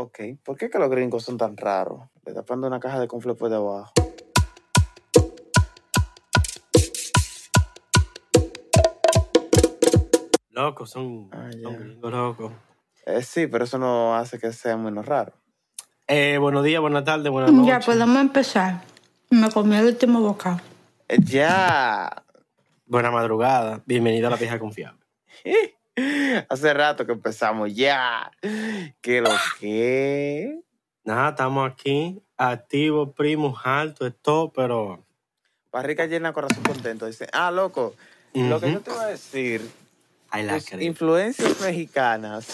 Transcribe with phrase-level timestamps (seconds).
[0.00, 2.02] Ok, ¿por qué que los gringos son tan raros?
[2.24, 3.92] Le tapando una caja de confle por debajo.
[10.50, 11.78] Loco, son, Ah, son ya.
[11.78, 12.52] gringos locos.
[13.06, 15.32] Eh, sí, pero eso no hace que sea menos raro.
[16.06, 17.68] Eh, buenos días, buenas tardes, buenas noches.
[17.68, 18.82] Ya podemos empezar.
[19.30, 20.58] Me comí el último bocado.
[21.08, 22.24] Eh, ya.
[22.86, 23.82] Buena madrugada.
[23.86, 25.00] Bienvenido a la vieja confiable.
[26.48, 27.74] Hace rato que empezamos.
[27.74, 28.30] Ya.
[29.00, 30.60] ¿Qué lo que?
[31.04, 35.04] Nada, estamos aquí, activos, primos, altos, todo, pero...
[35.72, 37.06] Barriga llena, corazón contento.
[37.06, 37.94] Dice, ah, loco,
[38.34, 39.62] lo que yo te iba a decir,
[40.32, 42.46] like influencias mexicanas.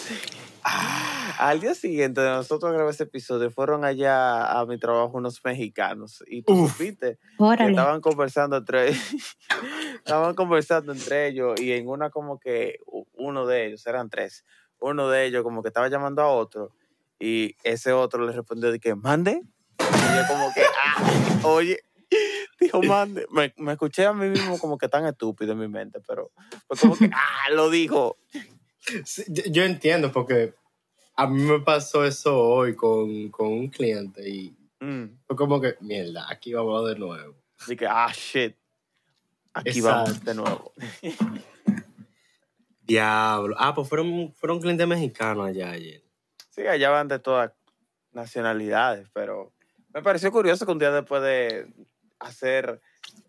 [0.64, 1.34] Ah.
[1.38, 6.24] Al día siguiente de nosotros grabar ese episodio, fueron allá a mi trabajo unos mexicanos.
[6.26, 6.72] Y tú Uf.
[6.72, 7.18] supiste
[7.58, 8.88] que estaban conversando entre
[9.96, 12.78] estaban conversando entre ellos y en una como que
[13.12, 14.44] uno de ellos, eran tres,
[14.78, 16.72] uno de ellos como que estaba llamando a otro
[17.18, 19.42] y ese otro le respondió de que mande.
[19.78, 21.80] Y yo como que, ah, oye,
[22.60, 23.26] dijo mande.
[23.30, 26.30] Me, me escuché a mí mismo como que tan estúpido en mi mente, pero
[26.68, 28.18] fue como que, ah, lo dijo.
[29.04, 30.54] Sí, yo, yo entiendo porque
[31.16, 35.18] a mí me pasó eso hoy con, con un cliente y Mm.
[35.26, 37.34] fue como que, mierda, aquí vamos de nuevo.
[37.58, 38.54] Así que, ah, shit.
[39.54, 39.88] Aquí Exacto.
[40.12, 40.72] vamos de nuevo.
[42.82, 43.54] Diablo.
[43.58, 46.02] Ah, pues fueron, fueron clientes mexicanos allá ayer.
[46.50, 47.52] Sí, allá van de todas
[48.12, 49.52] nacionalidades, pero
[49.94, 51.66] me pareció curioso que un día después de
[52.18, 52.80] hacer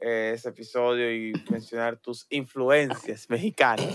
[0.02, 3.86] eh, ese episodio y mencionar tus influencias mexicanas,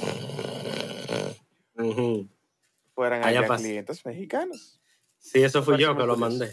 [2.95, 4.81] Fueran Allá clientes mexicanos.
[5.19, 6.51] Sí, eso fui yo que lo mandé.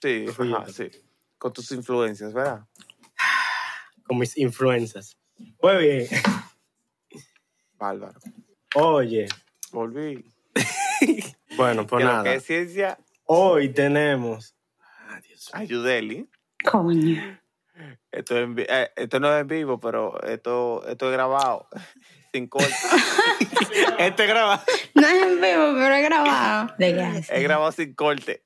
[0.00, 0.72] Sí, Eso fui ajá, yo.
[0.72, 0.90] sí.
[1.38, 2.66] Con tus influencias, ¿verdad?
[4.06, 5.16] Con mis influencias.
[5.62, 6.06] Muy bien.
[7.78, 8.18] Bárbaro.
[8.74, 9.28] Oye,
[9.72, 10.24] Volví.
[11.56, 12.24] bueno, pues nada.
[12.24, 14.54] que es ciencia, Hoy tenemos.
[14.80, 15.60] Ah, Dios mío.
[15.62, 16.28] ayudeli.
[16.64, 17.40] Coño.
[18.10, 21.68] Esto, es en vi- eh, esto no es en vivo, pero esto, esto es grabado.
[22.32, 22.72] Sin corte.
[23.98, 24.62] Este graba.
[24.94, 26.74] No es en vivo, pero es grabado.
[26.78, 27.30] De gas.
[27.30, 28.44] es grabado sin corte.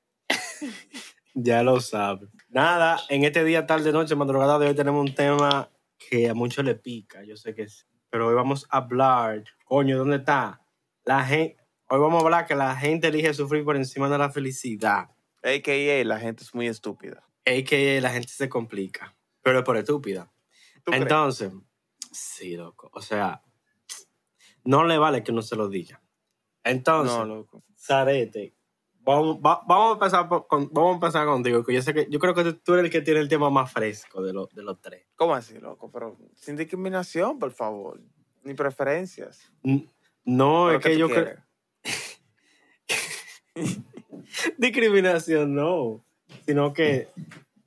[1.35, 2.27] Ya lo sabe.
[2.49, 6.65] Nada, en este día, tarde, noche, madrugada de hoy tenemos un tema que a muchos
[6.65, 7.85] le pica, yo sé que sí.
[8.09, 10.61] Pero hoy vamos a hablar, coño, ¿dónde está?
[11.03, 11.57] La gente,
[11.89, 15.09] hoy vamos a hablar que la gente elige sufrir por encima de la felicidad.
[15.43, 17.23] AKA, la gente es muy estúpida.
[17.45, 18.01] A.K.A.
[18.01, 20.31] la gente se complica, pero es por estúpida.
[20.85, 21.51] Entonces,
[22.11, 22.89] sí, loco.
[22.93, 23.41] O sea,
[24.63, 26.01] no le vale que uno se lo diga.
[26.63, 27.63] Entonces, No, loco.
[27.75, 28.55] Sarete,
[29.01, 32.07] vamos, va- vamos, a empezar por- con- vamos a empezar contigo, que yo sé que
[32.09, 34.63] yo creo que tú- eres el que tiene el tema más fresco de, los de
[34.63, 35.05] los tres.
[35.15, 35.91] ¿Cómo así, loco?
[35.91, 37.99] Pero sin discriminación, por favor.
[38.43, 39.51] Ni preferencias.
[39.63, 39.87] N-
[40.25, 41.37] No, Pero es ¿qué que yo creo...
[44.57, 46.03] Discriminación, no.
[46.45, 47.09] Sino que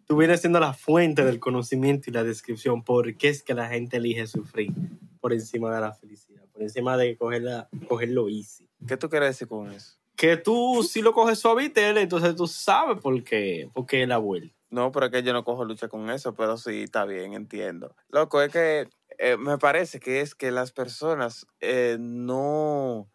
[0.06, 3.68] tú vienes siendo la fuente del conocimiento y la descripción por qué es que la
[3.68, 4.72] gente elige sufrir
[5.20, 8.66] por encima de la felicidad, por encima de cogerla, cogerlo easy.
[8.88, 9.98] ¿Qué tú quieres decir con eso?
[10.16, 14.56] Que tú si lo coges suavitel, entonces tú sabes por qué, por qué la vuelta.
[14.70, 17.94] No, pero es que yo no cojo lucha con eso, pero sí, está bien, entiendo.
[18.08, 23.10] Loco, es que eh, me parece que es que las personas eh, no...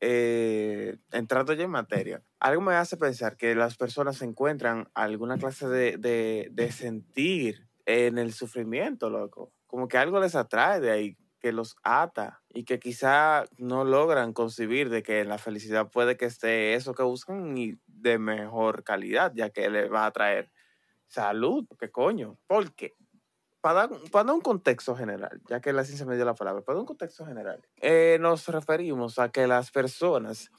[0.00, 5.66] Eh, entrando ya en materia, algo me hace pensar que las personas encuentran alguna clase
[5.66, 9.52] de, de, de sentir en el sufrimiento, loco.
[9.66, 14.32] Como que algo les atrae de ahí, que los ata y que quizá no logran
[14.32, 19.32] concebir de que la felicidad puede que esté eso que buscan y de mejor calidad,
[19.34, 20.52] ya que le va a traer
[21.08, 21.66] salud.
[21.78, 22.38] ¿Qué coño?
[22.46, 22.94] ¿Por qué?
[23.60, 26.86] Para para un contexto general, ya que la ciencia me dio la palabra, para un
[26.86, 30.50] contexto general, eh, nos referimos a que las personas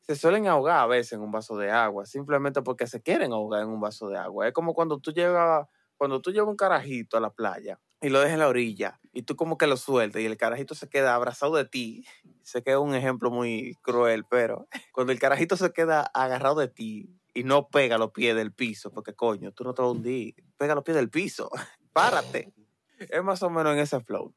[0.00, 3.62] se suelen ahogar a veces en un vaso de agua, simplemente porque se quieren ahogar
[3.62, 4.48] en un vaso de agua.
[4.48, 5.66] Es como cuando tú llevas,
[5.96, 9.22] cuando tú llevas un carajito a la playa y lo dejas en la orilla y
[9.22, 12.04] tú como que lo sueltas y el carajito se queda abrazado de ti.
[12.42, 16.68] Sé que es un ejemplo muy cruel, pero cuando el carajito se queda agarrado de
[16.68, 19.92] ti y no pega los pies del piso, porque coño, tú no te vas a
[19.92, 21.50] hundir, pega los pies del piso,
[21.92, 22.52] párate.
[22.98, 24.34] Es más o menos en ese flow.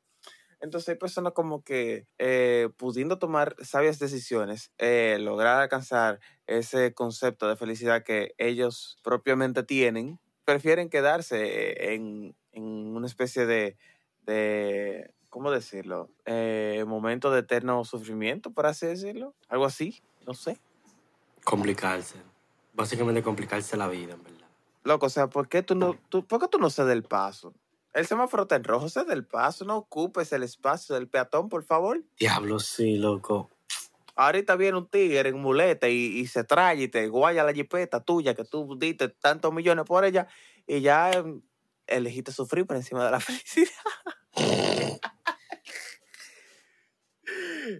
[0.59, 7.47] Entonces hay personas como que eh, pudiendo tomar sabias decisiones, eh, lograr alcanzar ese concepto
[7.47, 13.77] de felicidad que ellos propiamente tienen, prefieren quedarse en, en una especie de,
[14.25, 16.09] de ¿cómo decirlo?
[16.25, 19.35] Eh, momento de eterno sufrimiento, por así decirlo.
[19.49, 20.59] Algo así, no sé.
[21.43, 22.15] Complicarse.
[22.73, 24.47] Básicamente complicarse la vida, en verdad.
[24.83, 27.53] Loco, o sea, ¿por qué tú no, tú, ¿por qué tú no cedes el paso?
[27.93, 31.63] El semáforo está en rojo, cede el paso, no ocupes el espacio del peatón, por
[31.63, 32.03] favor.
[32.19, 33.49] Diablo, sí, loco.
[34.15, 38.01] ahorita viene un tigre en muleta y, y se trae y te guaya la jipeta
[38.01, 40.27] tuya que tú diste tantos millones por ella
[40.67, 41.41] y ya em,
[41.87, 43.69] elegiste sufrir por encima de la felicidad.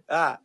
[0.09, 0.41] ah,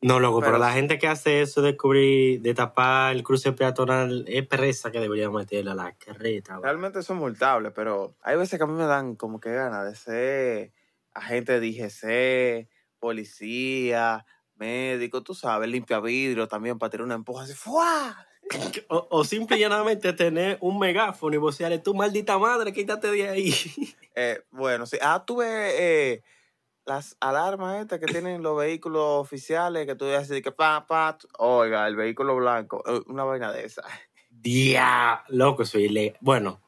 [0.00, 3.52] No, loco, pero, Pero- la gente que hace eso de cubrir, de tapar el cruce
[3.52, 6.54] peatonal es presa que debería meterle a la carreta.
[6.54, 6.62] bro.
[6.62, 9.96] realmente son multables, pero hay veces que a mí me dan como que ganas de
[9.96, 10.72] ser
[11.12, 12.68] agente de IGC,
[13.00, 18.24] policía, médico, tú sabes, limpia vidrio también para tirar una empuja así, ¡fua!
[18.88, 23.28] O, o simple y llanamente tener un megáfono y vocearle, tu maldita madre, quítate de
[23.28, 23.54] ahí.
[24.20, 24.98] Eh, bueno, sí.
[25.00, 26.24] Ah, tuve eh,
[26.84, 31.86] las alarmas estas que tienen los vehículos oficiales que tú dices que pa, pa, oiga,
[31.86, 33.82] el vehículo blanco, eh, una vaina de esa.
[34.30, 36.18] Dia, loco, soy ilegal.
[36.20, 36.60] Bueno,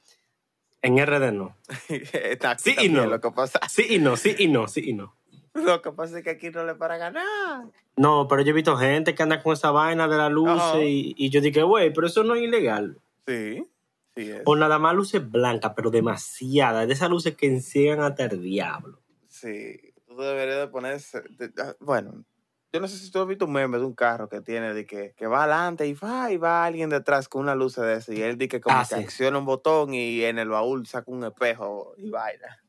[0.80, 1.56] en RD no.
[2.58, 3.06] Sí y no.
[3.06, 5.16] Lo que, pasa, Sí y no, sí y no, sí y no.
[5.54, 7.64] lo que pasa es que aquí no le para ganar.
[7.96, 10.82] No, pero yo he visto gente que anda con esa vaina de la luz Ajá.
[10.82, 12.98] y, y yo dije, güey, pero eso no es ilegal.
[13.26, 13.66] Sí,
[14.14, 14.42] sí es.
[14.46, 16.86] O nada más luces blancas, pero demasiadas.
[16.86, 19.00] De esas luces que enciegan hasta el diablo.
[19.28, 21.22] Sí, tú deberías de ponerse.
[21.38, 22.24] de- ah, bueno,
[22.72, 24.86] yo no sé si tú has visto un meme de un carro que tiene de
[24.86, 28.14] que, que va adelante y va y va alguien detrás con una luz de esa
[28.14, 29.02] y él dice que como Ah, que sí.
[29.02, 32.62] acciona un botón y en el baúl saca un espejo y vaina.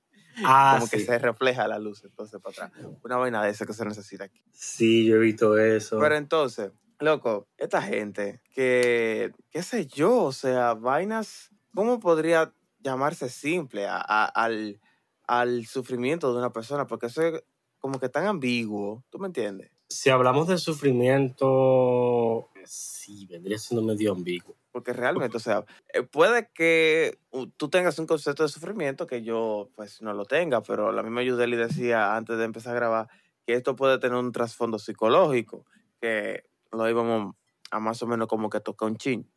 [0.44, 2.86] Ah, como que se refleja la luz entonces para atrás.
[3.04, 4.42] Una vaina de esa que se necesita aquí.
[4.52, 6.00] Sí, yo he visto eso.
[6.00, 13.30] Pero entonces, loco, esta gente que, qué sé yo, o sea, vainas, ¿cómo podría llamarse
[13.30, 14.80] simple a- a- al,
[15.28, 16.88] al sufrimiento de una persona?
[16.88, 17.44] Porque eso es
[17.80, 19.72] como que tan ambiguo, ¿tú me entiendes?
[19.90, 24.56] si hablamos de sufrimiento, sí, vendría siendo medio ambiguo.
[24.72, 27.20] Porque realmente, o sea, eh, puede que
[27.58, 31.24] tú tengas un concepto de sufrimiento que yo pues no lo tenga, pero la misma
[31.24, 33.10] Yudeli decía antes de empezar a grabar
[33.46, 35.66] que esto puede tener un trasfondo psicológico,
[36.00, 37.36] que lo íbamos
[37.72, 39.30] a más o menos como que tocar un chin.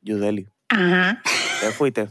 [0.00, 1.22] Yudeli, Ajá.
[1.60, 2.08] te fuiste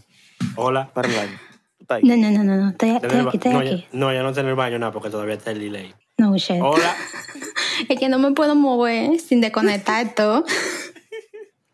[0.56, 0.92] Hola.
[0.94, 1.40] para el baño.
[1.78, 2.04] ¿Tú estás ahí?
[2.04, 2.70] No, no, no, no, no.
[2.70, 3.88] Estoy, estoy no, aquí, estoy no, aquí.
[3.92, 5.94] ya, no, ya no está en el baño nada porque todavía está el delay.
[6.18, 6.62] No, shit.
[6.62, 6.96] Hola.
[7.90, 10.46] Es que no me puedo mover sin desconectar todo.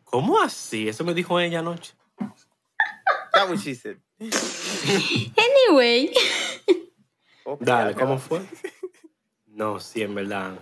[0.04, 0.90] ¿Cómo así?
[0.90, 1.94] Eso me dijo ella anoche.
[3.32, 3.98] That's what she said.
[4.20, 6.12] Anyway.
[7.60, 7.94] Dale.
[7.96, 8.42] ¿cómo fue?
[9.48, 10.60] No, sí, en verdad.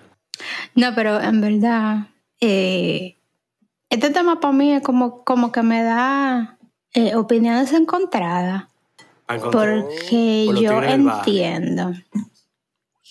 [0.76, 2.08] No, pero en verdad,
[2.40, 3.18] eh,
[3.90, 6.58] este tema para mí es como, como que me da
[6.94, 8.66] eh, opiniones encontradas.
[9.28, 11.92] Ah, Porque por yo entiendo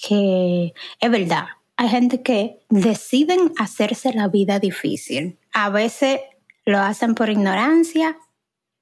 [0.01, 1.47] que es verdad,
[1.77, 5.39] hay gente que deciden hacerse la vida difícil.
[5.53, 6.21] A veces
[6.65, 8.17] lo hacen por ignorancia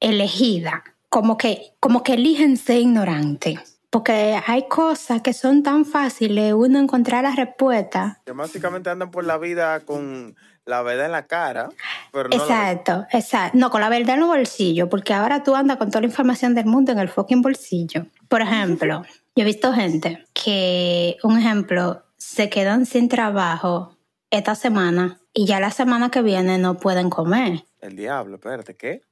[0.00, 3.58] elegida, como que, como que eligen ser ignorante.
[3.91, 8.20] Porque hay cosas que son tan fáciles uno encontrar la respuesta.
[8.26, 10.35] Que básicamente andan por la vida con
[10.67, 11.69] la verdad en la cara,
[12.11, 13.56] pero no la exacto, exacto.
[13.58, 16.55] No, con la verdad en los bolsillos, porque ahora tú andas con toda la información
[16.55, 18.06] del mundo en el fucking bolsillo.
[18.29, 19.05] Por ejemplo,
[19.37, 22.04] yo he visto gente que, un ejemplo,
[22.35, 23.97] se quedan sin trabajo
[24.31, 27.65] esta semana y ya la semana que viene no pueden comer.
[27.81, 29.03] El diablo, espérate, ¿qué?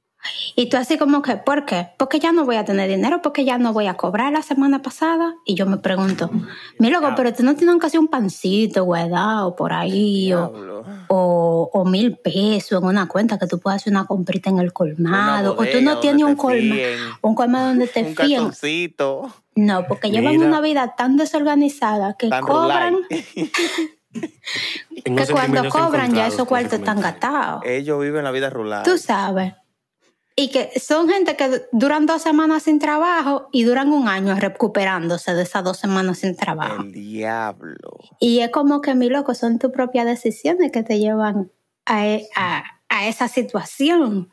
[0.55, 1.89] Y tú así como que, ¿por qué?
[1.97, 4.81] Porque ya no voy a tener dinero, porque ya no voy a cobrar la semana
[4.81, 5.35] pasada.
[5.45, 6.29] Y yo me pregunto,
[6.79, 11.85] mi loco, pero tú no tienes casi un pancito guardado por ahí o, o, o
[11.85, 15.57] mil pesos en una cuenta que tú puedas hacer una comprita en el colmado.
[15.57, 16.81] O tú no tienes un colmado.
[17.21, 18.39] Un colmado donde te Un fíen.
[18.39, 19.29] cartoncito.
[19.55, 22.95] No, porque llevan una vida tan desorganizada que Tan cobran,
[25.03, 27.61] que cuando cobran ya esos cuartos están gastados.
[27.65, 28.83] Ellos viven la vida rural.
[28.83, 29.53] Tú sabes.
[30.35, 35.35] Y que son gente que duran dos semanas sin trabajo y duran un año recuperándose
[35.35, 36.81] de esas dos semanas sin trabajo.
[36.81, 37.91] El diablo.
[38.19, 41.51] Y es como que, mi loco, son tus propias decisiones que te llevan
[41.85, 44.31] a, e- a- a esa situación.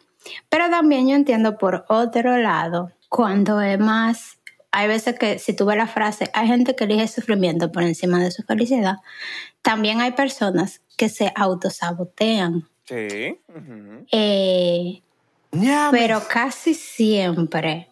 [0.48, 4.38] Pero también yo entiendo por otro lado, cuando es más,
[4.72, 8.18] hay veces que si tú ves la frase, hay gente que elige sufrimiento por encima
[8.20, 8.96] de su felicidad,
[9.62, 12.68] también hay personas que se autosabotean.
[12.84, 13.38] Sí.
[14.12, 15.02] Eh,
[15.90, 17.88] pero casi siempre,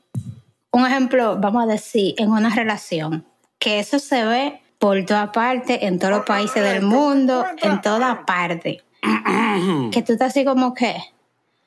[0.71, 3.25] un ejemplo, vamos a decir, en una relación,
[3.59, 8.25] que eso se ve por toda parte, en todos los países del mundo, en toda
[8.25, 8.83] parte.
[9.93, 10.97] que tú estás así como que,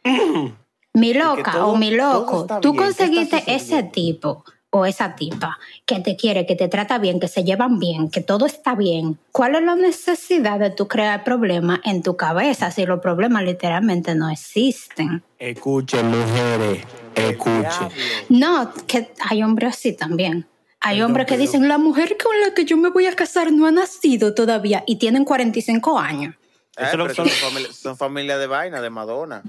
[0.94, 5.16] mi loca todo- o mi loco, tú bien, ¿qué está conseguiste ese tipo o esa
[5.16, 8.74] tipa que te quiere, que te trata bien, que se llevan bien, que todo está
[8.74, 9.20] bien.
[9.34, 14.16] ¿Cuál es la necesidad de tú crear problemas en tu cabeza si los problemas literalmente
[14.16, 15.24] no existen?
[15.38, 16.86] Escuchen, mujeres.
[17.16, 17.90] Escuchen.
[18.30, 20.48] No, que hay hombres así también.
[20.80, 23.68] Hay hombres que dicen, la mujer con la que yo me voy a casar no
[23.68, 26.34] ha nacido todavía y tienen 45 años.
[26.78, 29.44] Eh, Eso lo- pero son- son, familia, son familia de vaina, de Madonna.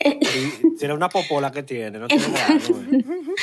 [0.78, 3.34] será una popola que tiene, no tiene nada, ¿no?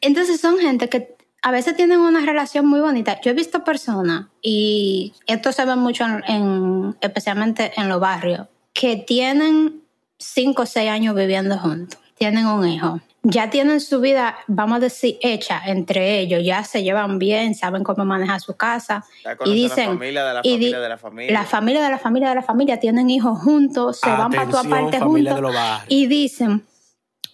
[0.00, 3.20] Entonces son gente que a veces tienen una relación muy bonita.
[3.20, 8.46] Yo he visto personas, y esto se ve mucho en, en- especialmente en los barrios,
[8.72, 9.82] que tienen
[10.18, 13.00] cinco o seis años viviendo juntos, tienen un hijo.
[13.24, 17.82] Ya tienen su vida, vamos a decir, hecha entre ellos, ya se llevan bien, saben
[17.82, 19.04] cómo manejar su casa.
[19.24, 21.32] Ya Y dicen, la familia de la y di- familia de la familia.
[21.32, 24.56] la familia de la familia de la familia tienen hijos juntos, se van para tu
[24.56, 25.40] aparte juntos
[25.88, 26.64] y dicen,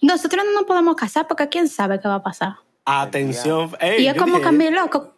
[0.05, 2.55] nosotros no nos podemos casar porque quién sabe qué va a pasar.
[2.85, 3.71] Atención.
[3.79, 5.13] Ey, y es como dije, que loco,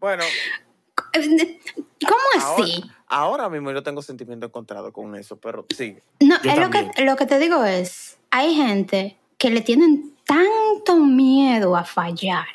[0.00, 0.24] Bueno,
[1.14, 2.84] ¿cómo ahora, así?
[3.06, 6.02] ahora mismo yo tengo sentimiento encontrado con eso, pero sigue.
[6.20, 10.96] No, es lo que, lo que te digo es, hay gente que le tienen tanto
[10.96, 12.46] miedo a fallar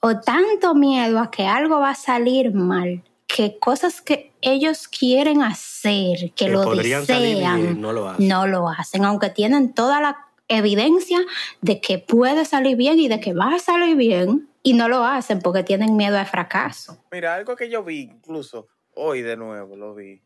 [0.00, 5.42] o tanto miedo a que algo va a salir mal, que cosas que ellos quieren
[5.42, 8.28] hacer, que, Que lo podrían salir desean, bien, no lo hacen.
[8.28, 11.18] no lo hacen, aunque tienen toda la evidencia
[11.60, 15.04] de que puede salir bien y de que va a salir bien, y no lo
[15.04, 17.02] hacen porque tienen miedo al fracaso.
[17.12, 20.20] Mira, algo que yo vi, incluso hoy de nuevo lo vi,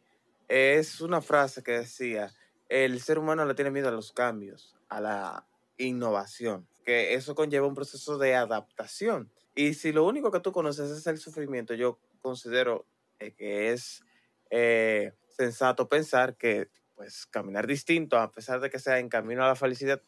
[0.48, 2.32] es una frase que decía,
[2.68, 5.46] el ser humano le tiene miedo a los cambios, a la
[5.78, 9.30] innovación, que eso conlleva un proceso de adaptación.
[9.54, 12.86] Y si lo único que tú conoces es el sufrimiento, yo considero
[13.20, 14.02] eh, que es
[14.50, 16.68] eh, sensato pensar que
[17.02, 20.00] pues caminar distinto, a pesar de que sea en camino a la felicidad,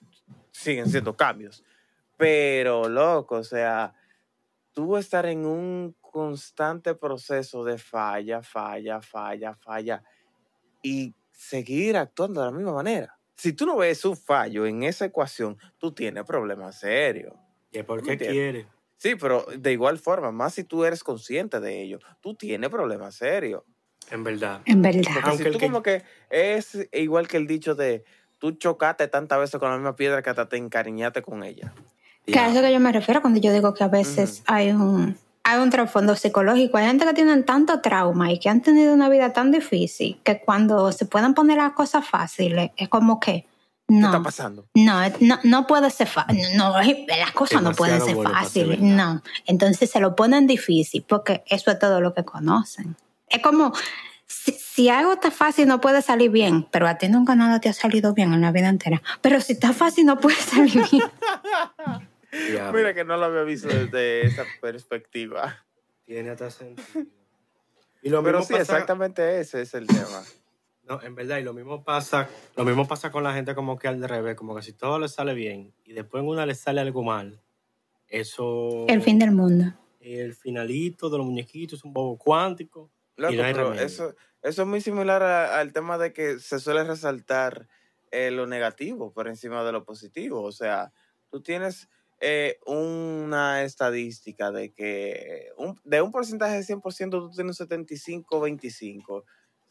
[0.52, 1.64] siguen siendo cambios.
[2.16, 3.94] Pero, loco, o sea,
[4.72, 10.04] tú estar en un constante proceso de falla, falla, falla, falla
[10.84, 13.18] y seguir actuando de la misma manera.
[13.36, 17.34] Si tú no ves un fallo en esa ecuación, tú tienes problemas serios.
[17.72, 18.36] ¿Que ¿Por ¿Me qué entiendes?
[18.36, 18.68] quiere?
[18.98, 23.16] Sí, pero de igual forma, más si tú eres consciente de ello, tú tienes problemas
[23.16, 23.64] serios.
[24.10, 24.60] En verdad.
[24.64, 25.02] En verdad.
[25.14, 28.04] Porque Aunque si tú que- como que es igual que el dicho de
[28.38, 31.72] tú chocaste tantas veces con la misma piedra que hasta te encariñaste con ella.
[32.26, 35.16] Que a eso que yo me refiero cuando yo digo que a veces hay un
[35.46, 36.78] hay un trasfondo psicológico.
[36.78, 40.40] Hay gente que tienen tanto trauma y que han tenido una vida tan difícil que
[40.40, 43.42] cuando se pueden poner las cosas fáciles es como que
[43.86, 44.06] ¿Qué no.
[44.06, 44.64] está pasando?
[44.72, 46.40] No, no, no puede ser fácil.
[46.56, 48.80] No, las cosas no pueden ser fáciles.
[48.80, 49.22] No.
[49.44, 52.96] Entonces se lo ponen difícil porque eso es todo lo que conocen.
[53.28, 53.72] Es como
[54.26, 57.68] si, si algo está fácil no puede salir bien, pero a ti nunca nada te
[57.68, 59.02] ha salido bien en la vida entera.
[59.22, 61.04] Pero si está fácil no puede salir bien.
[62.74, 65.64] Mira que no lo había visto desde esa perspectiva.
[66.04, 67.06] Tiene hasta sentido.
[68.02, 70.22] Y lo Pero mismo sí, pasa- exactamente ese es el tema.
[70.82, 73.88] No, en verdad, y lo mismo pasa, lo mismo pasa con la gente como que
[73.88, 76.54] al de revés, como que si todo le sale bien y después en una le
[76.54, 77.40] sale algo mal,
[78.08, 79.72] eso El fin del mundo.
[80.00, 82.90] el finalito de los muñequitos es un bobo cuántico.
[83.16, 86.58] Loco, Y no pero eso, eso es muy similar a- al tema de que se
[86.58, 87.68] suele resaltar
[88.10, 90.42] eh, lo negativo por encima de lo positivo.
[90.42, 90.92] O sea,
[91.30, 91.88] tú tienes
[92.20, 99.24] eh, una estadística de que un- de un porcentaje de 100% tú tienes un 75-25.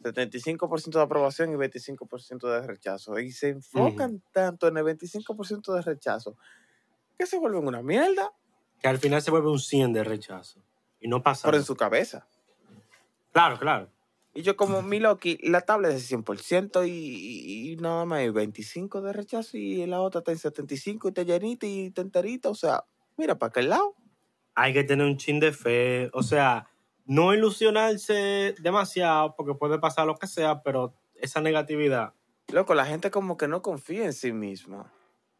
[0.04, 3.18] 75% de aprobación y 25% de rechazo.
[3.20, 6.36] Y se enfocan tanto en el 25% de rechazo
[7.18, 8.34] que se vuelven una mierda
[8.82, 10.62] Que al final se vuelve un 100 de rechazo.
[11.00, 12.28] Y no pasa por en su cabeza.
[13.34, 13.90] Claro, claro.
[14.36, 18.20] Y yo como mi Loki, la tabla es de 100% y, y, y nada más
[18.20, 22.02] hay 25 de rechazo y la otra está en 75 y está llenita y está
[22.02, 22.50] enterita.
[22.50, 22.86] O sea,
[23.18, 23.96] mira para aquel lado.
[24.56, 26.10] Hay que tener un chin de fe.
[26.14, 26.68] O sea,
[27.06, 32.14] no ilusionarse demasiado porque puede pasar lo que sea, pero esa negatividad.
[32.52, 34.92] Loco, la gente como que no confía en sí misma.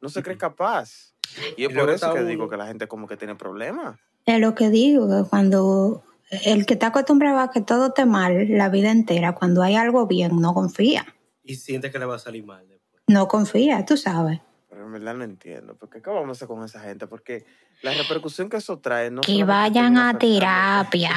[0.02, 1.14] No se cree capaz.
[1.58, 4.00] Y es Y por eso que uno- digo que la gente como que tiene problemas.
[4.26, 6.04] Es lo que digo, que cuando
[6.46, 10.08] el que está acostumbrado a que todo esté mal la vida entera, cuando hay algo
[10.08, 11.06] bien, no confía.
[11.44, 13.02] Y siente que le va a salir mal después.
[13.08, 14.40] No confía, tú sabes.
[14.70, 15.76] Pero en verdad no entiendo.
[15.76, 17.06] Porque ¿qué vamos a hacer con esa gente?
[17.08, 17.46] Porque
[17.82, 21.12] la repercusión que eso trae no Que vayan a terapia.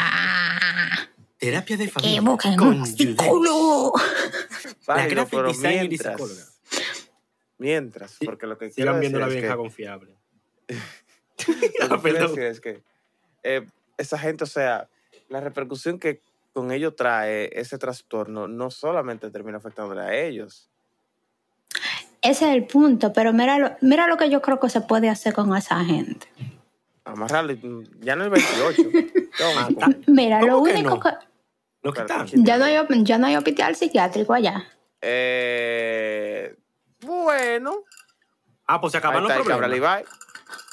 [1.39, 2.21] Terapia de Que familia.
[2.23, 3.93] busquen con un psicólogo.
[4.87, 6.55] Válido, graphic pero y mientras,
[7.59, 10.17] mientras, porque lo que quiero Sigan decir viendo la es vieja que- confiable.
[11.91, 12.83] Lo que quiero decir es que
[13.43, 13.67] eh,
[13.99, 14.89] esa gente, o sea,
[15.29, 16.21] la repercusión que
[16.53, 20.69] con ello trae ese trastorno no solamente termina afectándole a ellos.
[22.23, 25.09] Ese es el punto, pero mira lo, mira lo que yo creo que se puede
[25.09, 26.27] hacer con esa gente.
[27.05, 28.83] Amarrarlo y- ya en el 28.
[28.91, 31.01] ¿qué vamos a hacer con- Mira, lo ¿Cómo que único no?
[31.01, 31.11] que...
[32.35, 34.65] Ya no, hay, ya no hay hospital psiquiátrico allá.
[35.01, 36.57] Eh,
[37.01, 37.85] bueno,
[38.67, 40.03] Ah, pues se acaban los problemas.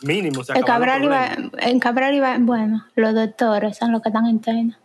[0.02, 4.28] Mínimo, En acaban Cabral, iba, en Cabral iba, bueno, los doctores son los que están
[4.28, 4.78] internos.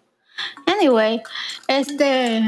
[0.66, 1.22] Anyway,
[1.66, 2.42] este,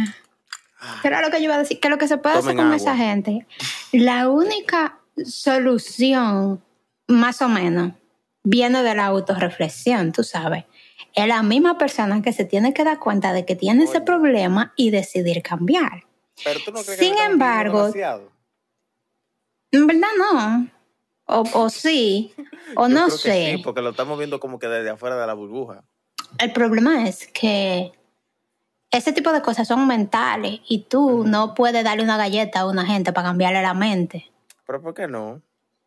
[1.03, 1.81] ¿Qué era lo que yo iba a decir?
[1.81, 2.77] Que lo que se puede hacer con agua.
[2.77, 3.47] esa gente,
[3.93, 6.63] la única solución,
[7.07, 7.93] más o menos,
[8.43, 10.65] viene de la autorreflexión, tú sabes.
[11.15, 14.73] Es la misma persona que se tiene que dar cuenta de que tiene ese problema
[14.77, 16.05] y decidir cambiar.
[16.43, 17.93] Pero tú no crees Sin que embargo?
[19.73, 20.69] En verdad no.
[21.33, 22.35] O, o sí,
[22.75, 23.57] o Yo no creo que sé.
[23.57, 25.85] Sí, porque lo estamos viendo como que desde afuera de la burbuja.
[26.39, 27.93] El problema es que
[28.91, 32.85] ese tipo de cosas son mentales y tú no puedes darle una galleta a una
[32.85, 34.31] gente para cambiarle la mente.
[34.67, 35.41] Pero ¿por qué no?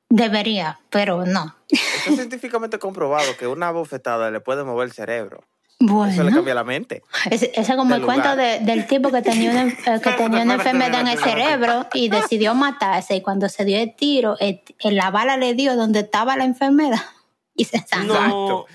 [0.10, 1.56] Debería, pero no.
[1.70, 5.44] Está científicamente comprobado que una bofetada le puede mover el cerebro.
[5.80, 7.04] Eso le Bueno, cambia la mente.
[7.30, 8.38] es como el cuento lugar.
[8.38, 12.08] de- del tipo que tenía una, eh, que tenía una enfermedad en el cerebro y
[12.10, 16.02] decidió matarse y cuando se dio el tiro, el- el- la bala le dio donde
[16.02, 17.02] estaba la enfermedad
[17.56, 18.16] y se sangró.
[18.28, 18.66] No,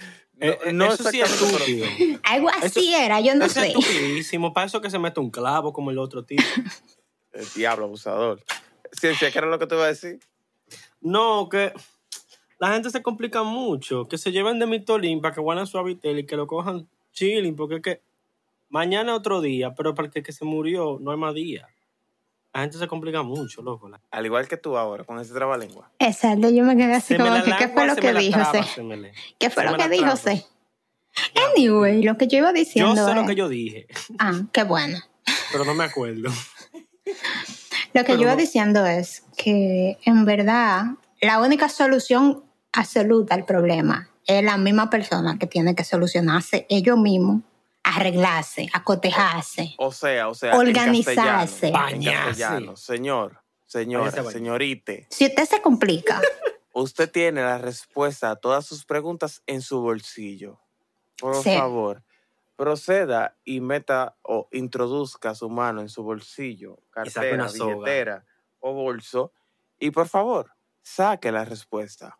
[0.41, 1.87] eh, No, no eso sí es estúpido.
[2.25, 3.69] Algo así Eso- era, yo no Eso sé.
[3.69, 4.53] es estupidísimo.
[4.53, 6.43] Para eso que se mete un clavo como el otro tipo.
[7.33, 8.43] El diablo abusador.
[8.93, 10.19] Ciencia, ¿qué era lo que te iba a decir?
[11.01, 11.73] No, que
[12.59, 14.07] la gente se complica mucho.
[14.07, 17.57] Que se lleven de Mitolín para que guarden su habitel y que lo cojan chilling,
[17.57, 18.03] porque es que
[18.69, 21.67] mañana es otro día, pero para el que, que se murió no hay más día.
[22.53, 23.89] La gente se complica mucho, loco.
[23.89, 25.91] La- Al igual que tú ahora, con ese trabalengua.
[25.99, 28.39] Exacto, yo me quedé así Se como que, ¿qué fue lo que dijo?
[28.41, 28.75] traba, sé?
[28.75, 30.03] se me le- ¿Qué fue lo que dijo?
[30.03, 30.17] traba.
[30.17, 30.45] sé?
[31.55, 33.87] Anyway, lo que yo iba Yo diciendo sé lo que yo dije,
[34.19, 34.99] Ah, qué bueno.
[35.53, 36.31] pero no me acuerdo.
[37.95, 40.85] Lo que Pero yo iba no- diciendo es que en verdad
[41.21, 42.45] la única solución
[42.81, 47.43] absoluta al problema es la misma persona que tiene que solucionarse ellos mismos,
[47.83, 49.75] arreglarse, acotejarse.
[49.79, 51.71] O sea, o sea, Organizarse.
[51.71, 52.43] Bañarse.
[52.77, 53.41] Señor,
[53.73, 54.33] bañar.
[54.33, 56.21] señorite, Si usted se complica,
[56.73, 60.61] usted tiene la respuesta a todas sus preguntas en su bolsillo.
[61.19, 61.57] Por Sí.
[61.57, 62.03] favor,
[62.57, 68.25] proceda y meta o introduzca su mano en su bolsillo, cartera, billetera
[68.61, 69.33] o bolso
[69.79, 72.19] y por favor, saque la respuesta.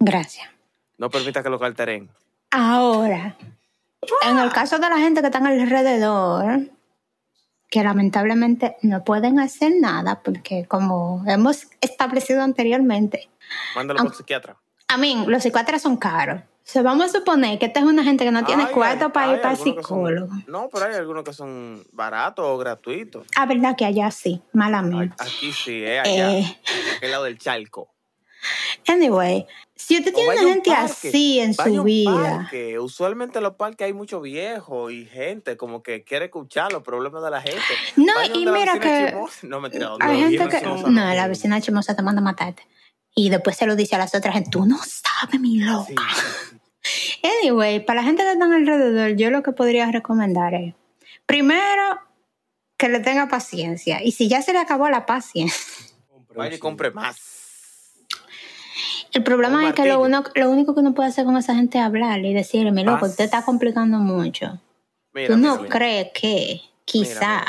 [0.00, 0.48] Gracias.
[0.98, 2.10] No permita que lo alteren.
[2.50, 3.36] Ahora,
[4.28, 6.60] en el caso de la gente que está alrededor,
[7.70, 13.30] que lamentablemente no pueden hacer nada porque como hemos establecido anteriormente,
[13.76, 14.56] Mándalo por psiquiatra.
[14.88, 16.42] a mí, los psiquiatras son caros.
[16.64, 19.32] So, vamos a suponer que esta es una gente que no tiene Ay, cuarto para
[19.32, 20.32] ir para el son- psicólogo.
[20.46, 23.26] no, pero hay algunos que son baratos o gratuitos.
[23.36, 25.14] Ah, verdad que allá sí, mala Ay, mía.
[25.18, 26.32] Aquí sí, es allá.
[26.32, 26.60] Eh,
[26.96, 27.88] aquel lado del charco.
[28.86, 32.78] Anyway, si usted tiene una gente parque, así en su vida, parque.
[32.78, 37.22] Usualmente en los parques hay mucho viejo y gente como que quiere escuchar los problemas
[37.22, 37.60] de la gente.
[37.96, 39.14] No, Vaya y mira que.
[39.42, 39.60] No,
[40.00, 40.60] hay gente que...
[40.62, 42.66] No, la vecina chimosa te manda a matarte.
[43.14, 45.86] Y después se lo dice a las otras gente, tú no sabes, mi loca.
[45.88, 46.60] Sí, sí, sí.
[47.42, 50.74] Anyway, para la gente que están alrededor, yo lo que podría recomendar es,
[51.26, 52.00] primero,
[52.76, 54.02] que le tenga paciencia.
[54.02, 55.86] Y si ya se le acabó la paciencia,
[56.34, 57.29] Vaya y compre más.
[59.12, 61.78] El problema es que lo, uno, lo único que uno puede hacer con esa gente
[61.78, 64.60] es hablarle y decirle, mi loco, usted está complicando mucho.
[65.12, 65.68] Mira, ¿Tú mira, no mira.
[65.68, 67.42] crees que quizá...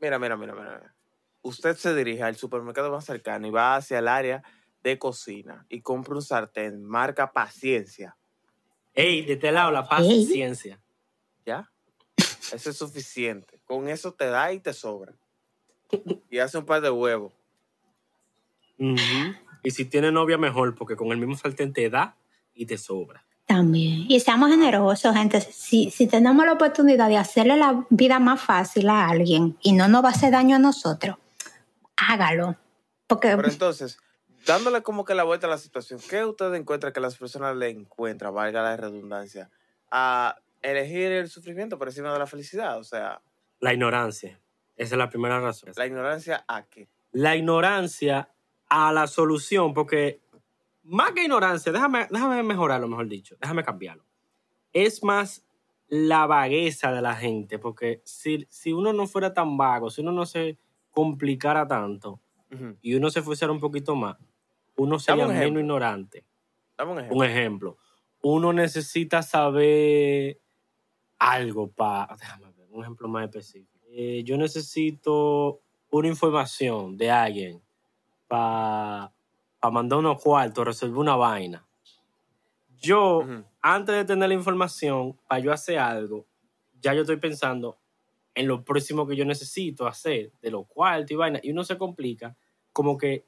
[0.00, 0.94] Mira, mira, mira, mira, mira.
[1.42, 4.42] Usted se dirige al supermercado más cercano y va hacia el área
[4.82, 8.16] de cocina y compra un sartén marca Paciencia.
[8.94, 10.78] Ey, de este lado, la paciencia.
[11.44, 11.70] ¿Ya?
[12.52, 13.58] Eso es suficiente.
[13.64, 15.12] Con eso te da y te sobra.
[16.30, 17.32] Y hace un par de huevos.
[18.78, 19.43] Ujú.
[19.64, 22.16] Y si tiene novia, mejor, porque con el mismo sartén te da
[22.54, 23.24] y te sobra.
[23.46, 24.06] También.
[24.08, 25.40] Y seamos generosos, gente.
[25.40, 29.88] Si, si tenemos la oportunidad de hacerle la vida más fácil a alguien y no
[29.88, 31.16] nos va a hacer daño a nosotros,
[31.96, 32.56] hágalo.
[33.06, 33.98] Porque Pero entonces,
[34.46, 37.68] dándole como que la vuelta a la situación, ¿qué usted encuentra que las personas le
[37.68, 39.50] encuentran, valga la redundancia,
[39.90, 42.78] a elegir el sufrimiento por encima de la felicidad?
[42.78, 43.20] O sea,
[43.60, 44.40] La ignorancia.
[44.76, 45.70] Esa es la primera razón.
[45.76, 46.88] la ignorancia a qué.
[47.12, 48.33] La ignorancia
[48.68, 50.20] a la solución, porque
[50.82, 54.04] más que ignorancia, déjame, déjame mejorarlo, mejor dicho, déjame cambiarlo.
[54.72, 55.46] Es más
[55.88, 60.12] la vagueza de la gente, porque si, si uno no fuera tan vago, si uno
[60.12, 60.58] no se
[60.90, 62.20] complicara tanto
[62.82, 64.16] y uno se fuera un poquito más,
[64.76, 66.24] uno sería un menos ignorante.
[66.76, 67.16] Dame un ejemplo.
[67.16, 67.76] Un ejemplo,
[68.22, 70.40] uno necesita saber
[71.18, 72.14] algo para...
[72.16, 73.80] Déjame ver, un ejemplo más específico.
[73.88, 77.63] Eh, yo necesito una información de alguien
[78.28, 79.12] para
[79.70, 81.66] mandar unos cuartos, resolver una vaina.
[82.76, 83.24] Yo,
[83.60, 86.26] antes de tener la información, para yo hacer algo,
[86.80, 87.78] ya yo estoy pensando
[88.34, 91.78] en lo próximo que yo necesito hacer, de los cuartos y vaina, y uno se
[91.78, 92.36] complica,
[92.72, 93.24] como que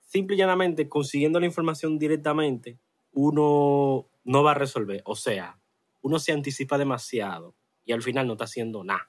[0.00, 2.78] simple y llanamente consiguiendo la información directamente,
[3.12, 5.02] uno no va a resolver.
[5.04, 5.60] O sea,
[6.02, 9.08] uno se anticipa demasiado y al final no está haciendo nada.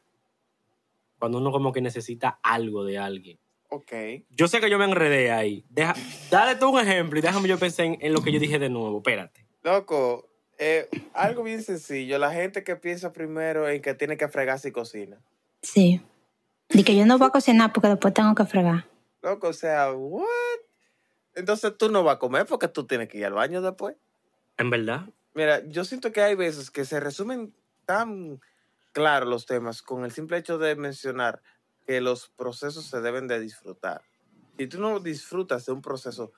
[1.22, 3.38] cuando uno como que necesita algo de alguien.
[3.74, 3.94] Ok.
[4.32, 5.66] Yo sé que yo me enredé ahí.
[5.70, 5.96] Deja,
[6.30, 8.70] dale tú un ejemplo y déjame yo pensar en, en lo que yo dije de
[8.70, 8.98] nuevo.
[8.98, 9.46] Espérate.
[9.64, 12.20] Loco, eh, algo bien sencillo.
[12.20, 15.22] La gente que piensa primero en que tiene que fregarse y cocina.
[15.62, 16.02] Sí.
[16.70, 18.86] Y que yo no voy a cocinar porque después tengo que fregar.
[19.22, 20.26] Loco, o sea, ¿what?
[21.34, 23.96] Entonces tú no vas a comer porque tú tienes que ir al baño después.
[24.58, 25.08] En verdad.
[25.34, 27.56] Mira, yo siento que hay veces que se resumen
[27.86, 28.42] tan
[28.92, 31.42] claros los temas con el simple hecho de mencionar
[31.92, 34.02] que los procesos se deben de disfrutar.
[34.58, 36.32] Si tú no disfrutas de un proceso,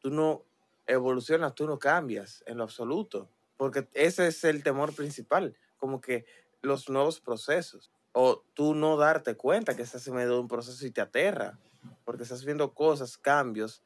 [0.00, 0.44] tú no
[0.86, 6.26] evolucionas, tú no cambias en lo absoluto, porque ese es el temor principal, como que
[6.60, 10.84] los nuevos procesos, o tú no darte cuenta que estás en medio de un proceso
[10.84, 11.58] y te aterra,
[12.04, 13.82] porque estás viendo cosas, cambios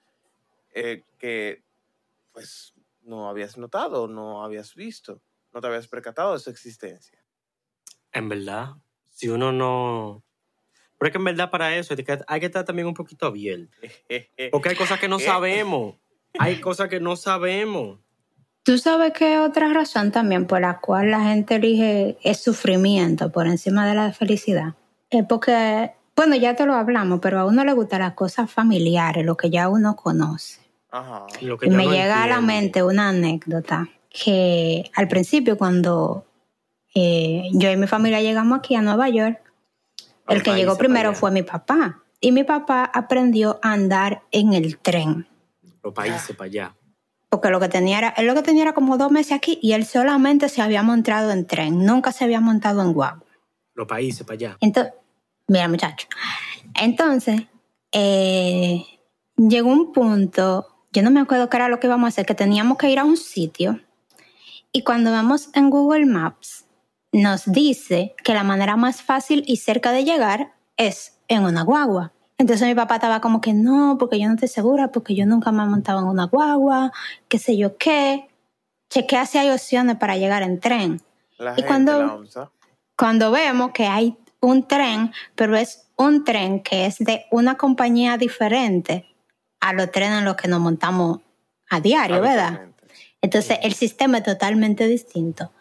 [0.75, 1.63] eh, que
[2.33, 7.25] pues no habías notado, no habías visto, no te habías percatado de su existencia.
[8.11, 8.73] En verdad.
[9.09, 10.25] Si uno no...
[11.03, 11.95] Pero es que en verdad para eso
[12.29, 13.77] hay que, estar también un poquito abierto.
[14.53, 15.97] Porque hay cosas que no sabemos.
[16.39, 17.99] Hay cosas que no sabemos.
[18.63, 23.49] Tú sabes que otra razón también por la cual la gente elige es sufrimiento por
[23.49, 24.75] encima de la felicidad.
[25.11, 29.27] Es porque, bueno, ya te lo hablamos, pero a uno le gustan las cosas familiares,
[29.27, 30.61] lo que ya uno conoce.
[30.93, 31.27] Ajá.
[31.41, 36.27] Lo que Y me no llega a la mente una anécdota que al principio cuando
[36.95, 39.52] eh, yo y mi familia llegamos aquí a Nueva York,
[40.29, 41.19] el que llegó primero allá.
[41.19, 42.03] fue mi papá.
[42.21, 45.27] Y mi papá aprendió a andar en el tren.
[45.83, 46.77] Los países para allá.
[47.29, 49.73] Porque lo que tenía era, él lo que tenía era como dos meses aquí y
[49.73, 53.25] él solamente se había montado en tren, nunca se había montado en guagua.
[53.75, 54.57] Los países para allá.
[54.61, 54.93] Entonces,
[55.49, 56.07] mira muchacho,
[56.75, 57.43] entonces
[57.91, 58.85] eh,
[59.37, 62.35] llegó un punto, yo no me acuerdo qué era lo que íbamos a hacer, que
[62.35, 63.81] teníamos que ir a un sitio
[64.71, 66.67] y cuando vamos en Google Maps
[67.13, 72.13] nos dice que la manera más fácil y cerca de llegar es en una guagua.
[72.39, 75.53] Entonces mi papá estaba como que no, porque yo no estoy segura, porque yo nunca
[75.53, 76.93] me he montado en una guagua,
[77.29, 78.29] qué sé yo qué.
[78.91, 81.01] Chequea si hay opciones para llegar en tren
[81.39, 82.25] La ¿Y cuando-
[82.97, 88.17] cuando vemos que hay un tren, pero es un tren que es de una compañía
[88.17, 89.07] diferente
[89.61, 91.21] a los trenes en los que nos montamos
[91.71, 92.61] a diario, ¿verdad?
[93.21, 95.53] Entonces el sistema es totalmente distinto.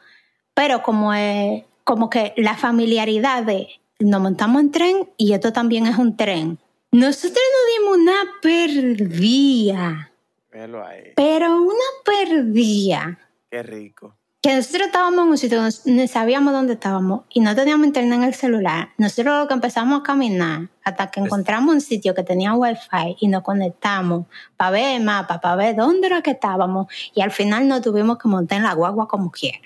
[0.54, 3.68] Pero como, es, como que la familiaridad de
[4.00, 6.60] nos montamos en tren y esto también es un tren.
[6.92, 10.12] Nosotros nos dimos una perdida,
[10.52, 11.14] ahí.
[11.16, 13.20] pero una perdida
[13.52, 14.16] Qué rico.
[14.41, 18.17] Que nosotros estábamos en un sitio donde no sabíamos dónde estábamos y no teníamos internet
[18.17, 18.89] en el celular.
[18.97, 23.27] Nosotros lo que empezamos a caminar hasta que encontramos un sitio que tenía wifi y
[23.27, 24.25] nos conectamos
[24.58, 28.17] para ver el mapa, para ver dónde era que estábamos y al final nos tuvimos
[28.17, 29.60] que montar en la guagua como quiera.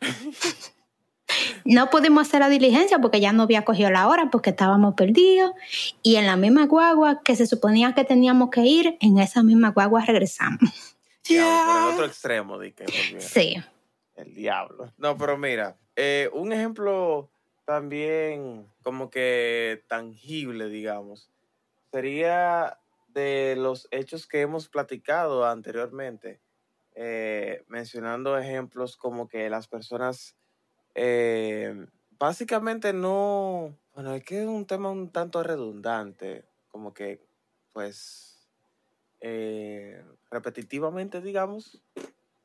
[1.64, 5.52] No pudimos hacer la diligencia porque ya no había cogido la hora porque estábamos perdidos
[6.02, 9.70] y en la misma guagua que se suponía que teníamos que ir, en esa misma
[9.70, 10.60] guagua regresamos.
[11.26, 12.84] Por el otro extremo de que.
[13.18, 13.56] Sí.
[14.16, 14.92] El diablo.
[14.96, 17.30] No, pero mira, eh, un ejemplo
[17.64, 21.30] también como que tangible, digamos,
[21.90, 26.40] sería de los hechos que hemos platicado anteriormente,
[26.94, 30.36] eh, mencionando ejemplos como que las personas
[30.94, 31.86] eh,
[32.18, 37.20] básicamente no, bueno, es que es un tema un tanto redundante, como que
[37.72, 38.30] pues
[40.30, 41.80] repetitivamente, digamos,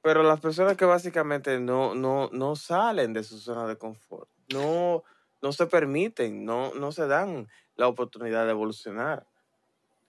[0.01, 5.03] pero las personas que básicamente no, no, no salen de su zona de confort, no,
[5.41, 9.25] no se permiten, no, no se dan la oportunidad de evolucionar,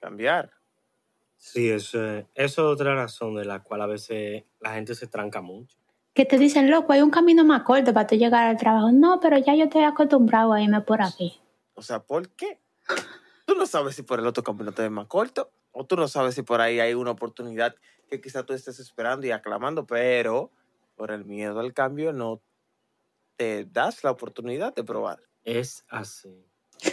[0.00, 0.50] cambiar.
[1.37, 5.07] Sí, eso, es- eso es otra razón de la cual a veces la gente se
[5.07, 5.76] tranca mucho.
[6.12, 8.90] que te dicen, loco, hay un camino más corto para tú llegar al trabajo.
[8.92, 11.40] No, pero ya yo estoy acostumbrado a irme por aquí.
[11.74, 12.61] O sea, ¿por qué?
[13.46, 16.09] Tú no sabes si por el otro camino te ves más corto, o tú no
[16.09, 17.74] sabes si por ahí hay una oportunidad
[18.11, 20.51] que quizá tú estés esperando y aclamando, pero
[20.96, 22.42] por el miedo al cambio no
[23.37, 25.20] te das la oportunidad de probar.
[25.44, 26.44] Es así.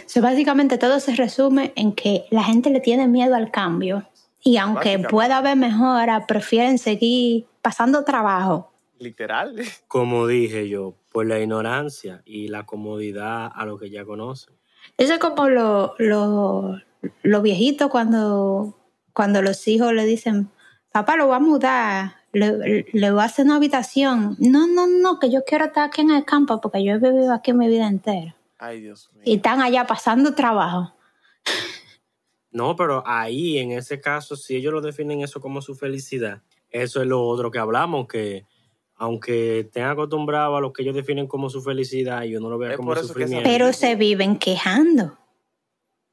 [0.06, 4.08] So, básicamente todo se resume en que la gente le tiene miedo al cambio.
[4.42, 8.72] Y aunque pueda haber mejora, prefieren seguir pasando trabajo.
[8.98, 9.60] Literal.
[9.88, 14.54] Como dije yo, por la ignorancia y la comodidad a lo que ya conocen.
[14.96, 16.80] Eso es como los lo,
[17.22, 18.78] lo viejitos cuando,
[19.12, 20.50] cuando los hijos le dicen,
[20.92, 24.36] papá, lo voy a mudar, le, le voy a hacer una habitación.
[24.38, 27.32] No, no, no, que yo quiero estar aquí en el campo porque yo he vivido
[27.32, 28.36] aquí mi vida entera.
[28.58, 29.22] Ay, Dios mío.
[29.24, 30.92] Y están allá pasando trabajo.
[32.50, 37.00] No, pero ahí, en ese caso, si ellos lo definen eso como su felicidad, eso
[37.00, 38.46] es lo otro que hablamos, que
[38.96, 42.72] aunque estén acostumbrados a lo que ellos definen como su felicidad y uno lo vea
[42.72, 43.48] Es como sufrimiento.
[43.48, 45.16] Pero se viven quejando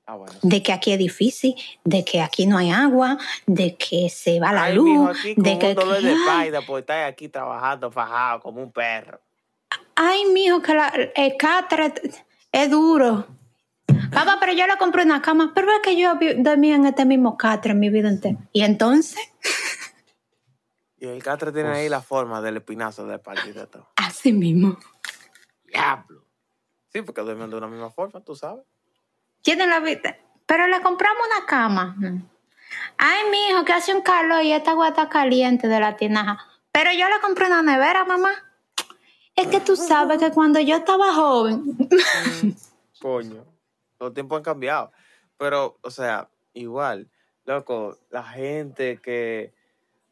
[0.08, 0.34] Ah, bueno.
[0.44, 4.54] de que aquí es difícil, de que aquí no hay agua, de que se va
[4.54, 5.70] la Ay, luz, mijo, aquí de que...
[5.70, 9.20] un dolor de espalda por estar aquí trabajando fajado como un perro.
[9.96, 11.91] Ay, mijo, que la, el catre
[12.52, 13.26] es duro.
[14.13, 17.04] Papá, pero yo le compré una cama, pero es que yo vi- dormí en este
[17.06, 18.38] mismo catre en mi vida entera.
[18.54, 19.18] Y entonces,
[20.98, 23.88] Y el catre tiene Pues- ahí la forma del espinazo de todo.
[23.98, 24.78] así mismo.
[25.65, 26.26] Diablo.
[26.94, 28.63] Sí, porque duermen de una misma forma, tú sabes.
[29.45, 30.17] Tienen la vida.
[30.47, 31.95] Pero le compramos una cama.
[32.97, 36.39] Ay, mijo, que hace un calor y esta agua está caliente de la tinaja.
[36.71, 38.31] Pero yo le compré una nevera, mamá.
[39.36, 41.77] Es que tú sabes que cuando yo estaba joven.
[42.99, 43.45] Coño.
[43.99, 44.91] Los tiempos han cambiado.
[45.38, 47.12] Pero, o sea, igual,
[47.45, 49.53] loco, la gente que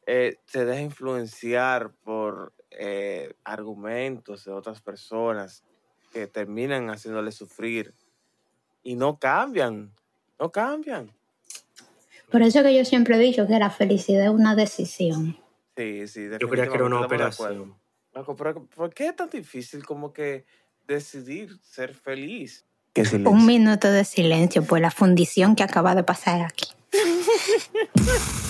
[0.06, 5.64] eh, se deja influenciar por eh, argumentos de otras personas
[6.12, 7.96] que terminan haciéndole sufrir
[8.84, 9.92] y no cambian,
[10.40, 11.12] no cambian.
[12.32, 15.38] Por eso que yo siempre he dicho que la felicidad es una decisión.
[15.76, 17.76] Sí, sí, Yo creía que era una operación.
[18.12, 20.46] Pero ¿por qué es tan difícil como que
[20.88, 22.66] decidir ser feliz?
[22.94, 26.68] ¿Qué Un minuto de silencio por la fundición que acaba de pasar aquí.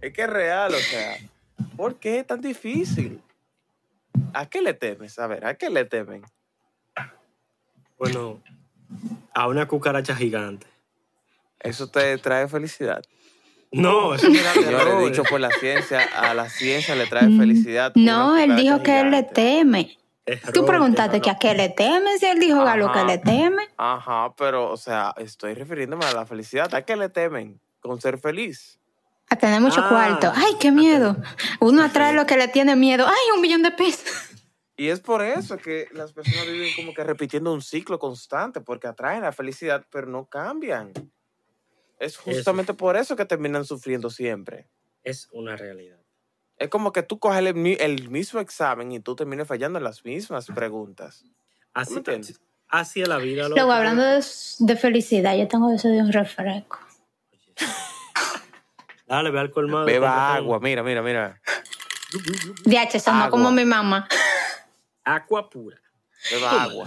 [0.00, 1.18] Es que es real, o sea,
[1.76, 3.20] ¿por qué es tan difícil?
[4.32, 5.18] ¿A qué le temes?
[5.18, 6.22] A ver, ¿a qué le temen?
[8.00, 8.40] Bueno,
[9.34, 10.66] a una cucaracha gigante.
[11.60, 13.02] Eso te trae felicidad.
[13.70, 15.04] No, eso Señores, terror.
[15.08, 17.92] dicho por la ciencia, a la ciencia le trae felicidad.
[17.94, 19.96] No, él dijo que él le teme.
[20.24, 23.18] Terror, Tú preguntaste que a qué le temes y él dijo a lo que le
[23.18, 23.68] teme.
[23.76, 26.74] Ajá, pero, o sea, estoy refiriéndome a la felicidad.
[26.74, 27.60] ¿A qué le temen?
[27.80, 28.78] Con ser feliz.
[29.28, 29.88] A tener mucho Ah.
[29.88, 30.32] cuarto.
[30.34, 31.16] Ay, qué miedo.
[31.60, 33.06] Uno atrae lo que le tiene miedo.
[33.06, 34.02] Ay, un millón de pesos.
[34.80, 38.86] Y es por eso que las personas viven como que repitiendo un ciclo constante, porque
[38.86, 40.94] atraen la felicidad, pero no cambian.
[41.98, 44.70] Es justamente por eso que terminan sufriendo siempre.
[45.04, 45.98] Es una realidad.
[46.56, 50.02] Es como que tú coges el, el mismo examen y tú termines fallando en las
[50.02, 51.26] mismas preguntas.
[51.74, 52.40] Así, ¿Me entiendes?
[52.68, 53.50] así es la vida.
[53.50, 53.56] loco.
[53.56, 54.24] Luego, hablando de,
[54.60, 56.78] de felicidad, yo tengo eso de un refresco.
[59.06, 59.84] Dale, ve al colmado.
[59.84, 61.38] Beba agua, mira, mira, mira.
[62.64, 64.08] DH, sonó como mi mamá.
[65.04, 65.80] Agua pura.
[66.30, 66.86] Beba agua.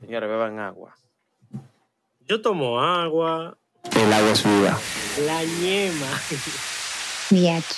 [0.00, 0.94] Señores, beban agua.
[2.20, 3.58] Yo tomo agua.
[3.96, 4.78] El agua es vida.
[5.26, 6.06] La ñema.
[7.30, 7.74] DH.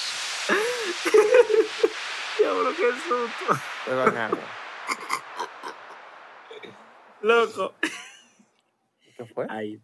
[2.38, 3.61] Diablo, qué susto.
[3.87, 4.44] Beban agua.
[7.22, 7.74] Loco.
[9.16, 9.46] ¿Qué fue?
[9.48, 9.81] Ay,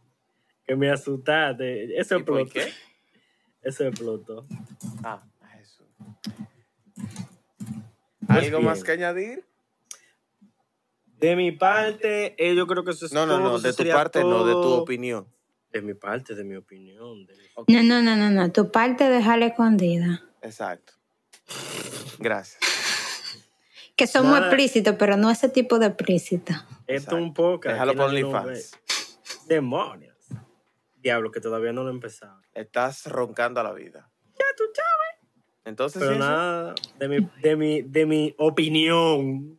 [0.67, 1.99] que me asustaste.
[1.99, 2.67] Eso ¿Y por explotó.
[2.69, 2.75] qué?
[3.63, 4.45] Eso explotó.
[5.03, 5.23] Ah.
[8.27, 8.69] Pues ¿Algo bien.
[8.71, 9.45] más que añadir?
[11.19, 13.89] De mi parte, eh, yo creo que eso es No, no, todo, no, de tu
[13.89, 15.27] parte, no, de tu opinión.
[15.73, 17.25] De mi parte, de mi opinión.
[17.27, 17.35] de-
[17.69, 18.51] No, no, no, no, no.
[18.53, 20.23] Tu parte déjala escondida.
[20.43, 20.95] Exacto.
[22.19, 22.59] Gracias.
[23.95, 24.47] Que somos Nada.
[24.47, 26.55] explícitos, pero no ese tipo de explícito.
[26.87, 27.69] Esto un poco.
[27.69, 28.73] Déjalo por OnlyFans.
[29.47, 30.17] Demonios.
[30.97, 32.41] Diablo, que todavía no lo he empezado.
[32.55, 34.11] Estás roncando a la vida.
[34.39, 34.92] Ya tú sabes.
[35.65, 39.59] Entonces, Pero sí, nada, de mi, de mi, de mi opinión.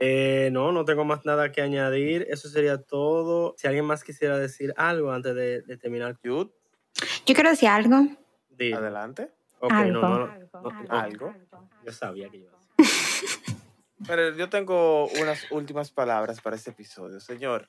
[0.00, 2.26] Eh, no, no tengo más nada que añadir.
[2.30, 3.54] Eso sería todo.
[3.56, 6.50] Si alguien más quisiera decir algo antes de, de terminar, Yo
[7.24, 8.06] quiero decir algo.
[8.74, 9.30] adelante.
[9.60, 10.00] Ok, Algo.
[10.00, 10.26] no, no,
[10.62, 10.70] no.
[10.90, 11.34] Algo.
[11.84, 13.56] Yo sabía que iba a decir.
[14.06, 17.18] Pero yo tengo unas últimas palabras para este episodio.
[17.18, 17.68] Señor,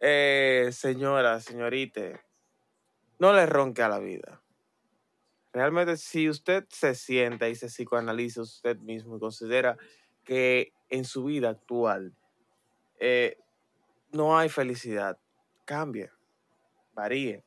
[0.00, 2.20] eh, señora, señorita,
[3.20, 4.42] no le ronque a la vida.
[5.56, 9.78] Realmente, si usted se sienta y se psicoanaliza usted mismo y considera
[10.22, 12.14] que en su vida actual
[13.00, 13.38] eh,
[14.12, 15.18] no hay felicidad,
[15.64, 16.10] cambie,
[16.92, 17.42] varíe,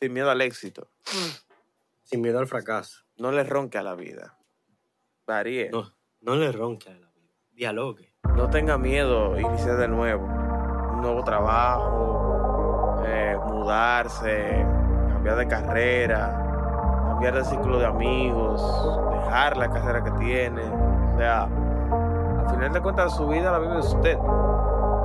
[0.00, 0.90] sin miedo al éxito.
[2.02, 3.04] Sin miedo al fracaso.
[3.18, 4.36] No le ronque a la vida,
[5.28, 5.70] varíe.
[5.70, 7.30] No, no le ronque a la vida.
[7.52, 8.12] Dialogue.
[8.34, 10.24] No tenga miedo iniciar de nuevo.
[10.24, 14.66] Un nuevo trabajo, eh, mudarse,
[15.08, 16.43] cambiar de carrera,
[17.14, 18.60] cambiar de ciclo de amigos,
[19.22, 20.62] dejar la carrera que tiene.
[20.62, 24.18] O sea, al final de cuentas su vida la vive usted.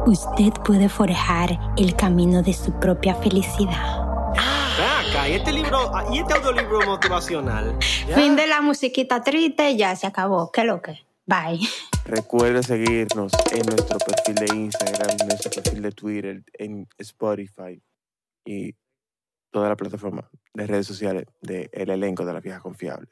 [0.07, 4.07] Usted puede forjar el camino de su propia felicidad.
[4.31, 7.77] Acá, y este libro, ah, y este audiolibro motivacional.
[8.07, 8.15] Ya.
[8.15, 10.51] Fin de la musiquita triste, ya se acabó.
[10.51, 11.05] ¿Qué lo que?
[11.27, 11.59] Bye.
[12.05, 17.79] Recuerde seguirnos en nuestro perfil de Instagram, en nuestro perfil de Twitter, en Spotify.
[18.45, 18.73] Y
[19.51, 23.07] todas las plataformas de redes sociales del elenco de la vieja confiable.